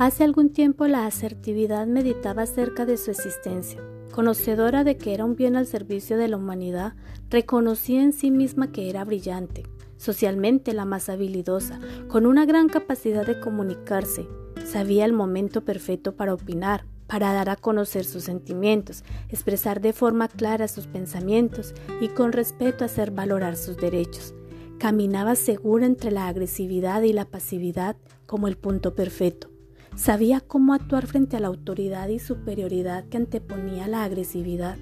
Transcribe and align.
Hace 0.00 0.24
algún 0.24 0.48
tiempo 0.48 0.86
la 0.86 1.04
asertividad 1.04 1.86
meditaba 1.86 2.44
acerca 2.44 2.86
de 2.86 2.96
su 2.96 3.10
existencia. 3.10 3.82
Conocedora 4.12 4.82
de 4.82 4.96
que 4.96 5.12
era 5.12 5.26
un 5.26 5.36
bien 5.36 5.56
al 5.56 5.66
servicio 5.66 6.16
de 6.16 6.26
la 6.26 6.38
humanidad, 6.38 6.94
reconocía 7.28 8.02
en 8.02 8.14
sí 8.14 8.30
misma 8.30 8.72
que 8.72 8.88
era 8.88 9.04
brillante, 9.04 9.64
socialmente 9.98 10.72
la 10.72 10.86
más 10.86 11.10
habilidosa, 11.10 11.80
con 12.08 12.24
una 12.24 12.46
gran 12.46 12.70
capacidad 12.70 13.26
de 13.26 13.40
comunicarse. 13.40 14.26
Sabía 14.64 15.04
el 15.04 15.12
momento 15.12 15.66
perfecto 15.66 16.16
para 16.16 16.32
opinar, 16.32 16.86
para 17.06 17.34
dar 17.34 17.50
a 17.50 17.56
conocer 17.56 18.06
sus 18.06 18.24
sentimientos, 18.24 19.04
expresar 19.28 19.82
de 19.82 19.92
forma 19.92 20.28
clara 20.28 20.66
sus 20.68 20.86
pensamientos 20.86 21.74
y 22.00 22.08
con 22.08 22.32
respeto 22.32 22.86
hacer 22.86 23.10
valorar 23.10 23.54
sus 23.54 23.76
derechos. 23.76 24.32
Caminaba 24.78 25.34
segura 25.34 25.84
entre 25.84 26.10
la 26.10 26.26
agresividad 26.26 27.02
y 27.02 27.12
la 27.12 27.26
pasividad 27.26 27.96
como 28.24 28.48
el 28.48 28.56
punto 28.56 28.94
perfecto. 28.94 29.49
Sabía 29.96 30.40
cómo 30.40 30.72
actuar 30.72 31.06
frente 31.06 31.36
a 31.36 31.40
la 31.40 31.48
autoridad 31.48 32.08
y 32.08 32.18
superioridad 32.18 33.04
que 33.06 33.18
anteponía 33.18 33.88
la 33.88 34.04
agresividad. 34.04 34.76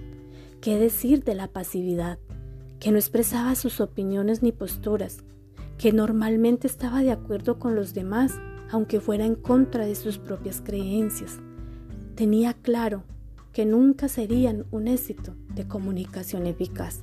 ¿Qué 0.60 0.78
decir 0.78 1.24
de 1.24 1.34
la 1.34 1.48
pasividad? 1.48 2.18
Que 2.78 2.92
no 2.92 2.98
expresaba 2.98 3.54
sus 3.54 3.80
opiniones 3.80 4.42
ni 4.42 4.52
posturas, 4.52 5.24
que 5.76 5.92
normalmente 5.92 6.66
estaba 6.66 7.02
de 7.02 7.12
acuerdo 7.12 7.58
con 7.58 7.74
los 7.74 7.94
demás, 7.94 8.38
aunque 8.70 9.00
fuera 9.00 9.24
en 9.24 9.34
contra 9.34 9.86
de 9.86 9.94
sus 9.94 10.18
propias 10.18 10.60
creencias. 10.60 11.40
Tenía 12.14 12.54
claro 12.54 13.04
que 13.52 13.64
nunca 13.64 14.08
serían 14.08 14.66
un 14.70 14.88
éxito 14.88 15.34
de 15.54 15.66
comunicación 15.66 16.46
eficaz. 16.46 17.00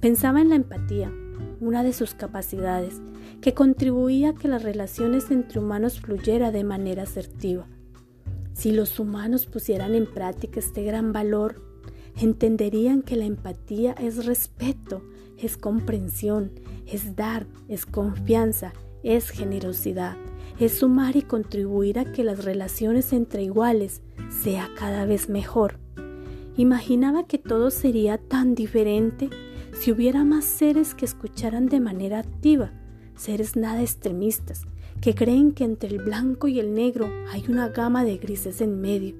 Pensaba 0.00 0.40
en 0.40 0.48
la 0.48 0.56
empatía, 0.56 1.12
una 1.60 1.82
de 1.82 1.92
sus 1.92 2.14
capacidades, 2.14 3.00
que 3.40 3.54
contribuía 3.54 4.30
a 4.30 4.34
que 4.34 4.48
las 4.48 4.62
relaciones 4.62 5.30
entre 5.30 5.60
humanos 5.60 6.00
fluyera 6.00 6.50
de 6.50 6.64
manera 6.64 7.04
asertiva. 7.04 7.66
Si 8.52 8.72
los 8.72 8.98
humanos 8.98 9.46
pusieran 9.46 9.94
en 9.94 10.06
práctica 10.06 10.60
este 10.60 10.82
gran 10.82 11.12
valor, 11.12 11.62
entenderían 12.16 13.02
que 13.02 13.16
la 13.16 13.26
empatía 13.26 13.92
es 13.92 14.24
respeto, 14.24 15.02
es 15.38 15.56
comprensión, 15.56 16.52
es 16.86 17.16
dar, 17.16 17.46
es 17.68 17.84
confianza, 17.84 18.72
es 19.02 19.30
generosidad, 19.30 20.16
es 20.58 20.78
sumar 20.78 21.16
y 21.16 21.22
contribuir 21.22 21.98
a 21.98 22.12
que 22.12 22.24
las 22.24 22.44
relaciones 22.44 23.12
entre 23.12 23.42
iguales 23.42 24.00
sea 24.30 24.70
cada 24.76 25.04
vez 25.04 25.28
mejor. 25.28 25.78
Imaginaba 26.56 27.26
que 27.26 27.38
todo 27.38 27.70
sería 27.70 28.16
tan 28.16 28.54
diferente 28.54 29.28
si 29.80 29.92
hubiera 29.92 30.24
más 30.24 30.44
seres 30.44 30.94
que 30.94 31.04
escucharan 31.04 31.66
de 31.66 31.80
manera 31.80 32.18
activa, 32.18 32.72
seres 33.14 33.56
nada 33.56 33.82
extremistas, 33.82 34.62
que 35.00 35.14
creen 35.14 35.52
que 35.52 35.64
entre 35.64 35.90
el 35.90 35.98
blanco 35.98 36.48
y 36.48 36.58
el 36.58 36.74
negro 36.74 37.08
hay 37.30 37.44
una 37.48 37.68
gama 37.68 38.04
de 38.04 38.16
grises 38.16 38.60
en 38.60 38.80
medio, 38.80 39.14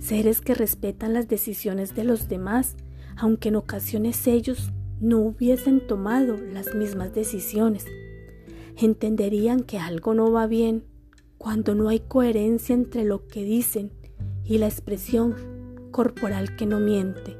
seres 0.00 0.40
que 0.40 0.54
respetan 0.54 1.14
las 1.14 1.28
decisiones 1.28 1.94
de 1.94 2.04
los 2.04 2.28
demás, 2.28 2.76
aunque 3.16 3.48
en 3.48 3.56
ocasiones 3.56 4.26
ellos 4.26 4.72
no 5.00 5.20
hubiesen 5.20 5.86
tomado 5.86 6.36
las 6.36 6.74
mismas 6.74 7.14
decisiones. 7.14 7.86
Entenderían 8.76 9.60
que 9.60 9.78
algo 9.78 10.14
no 10.14 10.30
va 10.30 10.46
bien 10.46 10.84
cuando 11.36 11.74
no 11.74 11.88
hay 11.88 12.00
coherencia 12.00 12.74
entre 12.74 13.04
lo 13.04 13.26
que 13.26 13.44
dicen 13.44 13.92
y 14.44 14.58
la 14.58 14.66
expresión 14.66 15.34
corporal 15.92 16.56
que 16.56 16.66
no 16.66 16.80
miente 16.80 17.36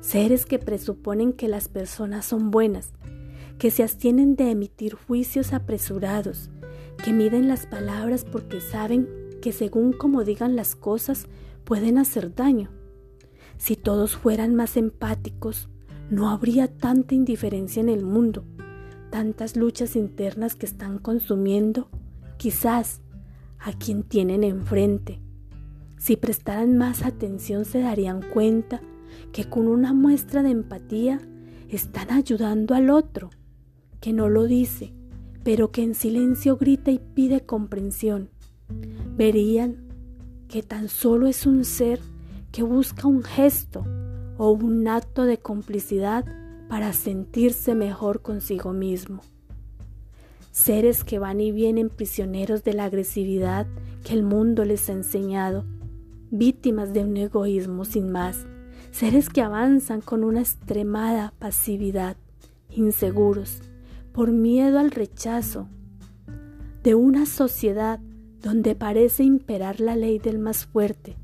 seres 0.00 0.46
que 0.46 0.58
presuponen 0.58 1.32
que 1.32 1.48
las 1.48 1.68
personas 1.68 2.24
son 2.24 2.50
buenas, 2.50 2.92
que 3.58 3.70
se 3.70 3.82
abstienen 3.82 4.36
de 4.36 4.50
emitir 4.50 4.94
juicios 4.94 5.52
apresurados, 5.52 6.50
que 7.04 7.12
miden 7.12 7.48
las 7.48 7.66
palabras 7.66 8.24
porque 8.24 8.60
saben 8.60 9.08
que 9.42 9.52
según 9.52 9.92
como 9.92 10.24
digan 10.24 10.56
las 10.56 10.74
cosas 10.74 11.26
pueden 11.64 11.98
hacer 11.98 12.34
daño. 12.34 12.70
Si 13.58 13.76
todos 13.76 14.16
fueran 14.16 14.54
más 14.54 14.76
empáticos, 14.76 15.68
no 16.10 16.30
habría 16.30 16.66
tanta 16.66 17.14
indiferencia 17.14 17.80
en 17.80 17.88
el 17.88 18.04
mundo, 18.04 18.44
tantas 19.10 19.56
luchas 19.56 19.96
internas 19.96 20.56
que 20.56 20.66
están 20.66 20.98
consumiendo, 20.98 21.88
quizás, 22.38 23.02
a 23.58 23.72
quien 23.72 24.02
tienen 24.02 24.44
enfrente. 24.44 25.20
Si 25.98 26.16
prestaran 26.16 26.78
más 26.78 27.04
atención 27.04 27.66
se 27.66 27.80
darían 27.80 28.22
cuenta 28.22 28.80
que 29.32 29.44
con 29.44 29.68
una 29.68 29.92
muestra 29.92 30.42
de 30.42 30.50
empatía 30.50 31.20
están 31.68 32.10
ayudando 32.10 32.74
al 32.74 32.90
otro, 32.90 33.30
que 34.00 34.12
no 34.12 34.28
lo 34.28 34.44
dice, 34.44 34.92
pero 35.44 35.70
que 35.70 35.82
en 35.82 35.94
silencio 35.94 36.56
grita 36.56 36.90
y 36.90 37.00
pide 37.14 37.40
comprensión. 37.40 38.30
Verían 39.16 39.76
que 40.48 40.62
tan 40.62 40.88
solo 40.88 41.26
es 41.26 41.46
un 41.46 41.64
ser 41.64 42.00
que 42.52 42.62
busca 42.62 43.06
un 43.06 43.22
gesto 43.22 43.84
o 44.36 44.50
un 44.50 44.88
acto 44.88 45.24
de 45.24 45.38
complicidad 45.38 46.24
para 46.68 46.92
sentirse 46.92 47.74
mejor 47.74 48.22
consigo 48.22 48.72
mismo. 48.72 49.22
Seres 50.50 51.04
que 51.04 51.18
van 51.18 51.40
y 51.40 51.52
vienen 51.52 51.90
prisioneros 51.90 52.64
de 52.64 52.74
la 52.74 52.84
agresividad 52.84 53.66
que 54.04 54.14
el 54.14 54.24
mundo 54.24 54.64
les 54.64 54.88
ha 54.88 54.92
enseñado, 54.92 55.64
víctimas 56.30 56.92
de 56.92 57.04
un 57.04 57.16
egoísmo 57.16 57.84
sin 57.84 58.10
más, 58.10 58.46
seres 58.90 59.28
que 59.28 59.42
avanzan 59.42 60.00
con 60.00 60.24
una 60.24 60.40
extremada 60.40 61.32
pasividad, 61.38 62.16
inseguros, 62.70 63.62
por 64.12 64.32
miedo 64.32 64.78
al 64.78 64.90
rechazo 64.90 65.68
de 66.82 66.94
una 66.94 67.26
sociedad 67.26 68.00
donde 68.42 68.74
parece 68.74 69.22
imperar 69.22 69.80
la 69.80 69.96
ley 69.96 70.18
del 70.18 70.38
más 70.38 70.66
fuerte, 70.66 71.16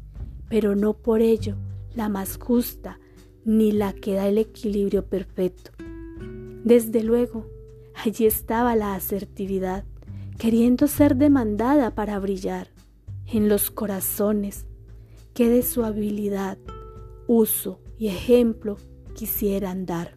pero 0.49 0.77
no 0.77 0.95
por 0.95 1.21
ello 1.21 1.57
la 1.95 2.09
más 2.09 2.39
justa 2.39 2.99
ni 3.45 3.73
la 3.73 3.93
que 3.93 4.15
da 4.15 4.29
el 4.29 4.39
equilibrio 4.39 5.07
perfecto. 5.07 5.71
Desde 6.65 7.03
luego, 7.03 7.47
allí 7.95 8.27
estaba 8.27 8.77
la 8.77 8.95
asertividad, 8.95 9.85
queriendo 10.37 10.89
ser 10.89 11.17
demandada 11.17 11.95
para 11.95 12.19
brillar 12.19 12.69
en 13.27 13.49
los 13.49 13.71
corazones, 13.71 14.67
que 15.33 15.49
de 15.49 15.63
su 15.63 15.85
habilidad 15.85 16.59
uso 17.27 17.81
y 17.99 18.09
ejemplo 18.09 18.77
quisieran 19.15 19.87
dar. 19.87 20.16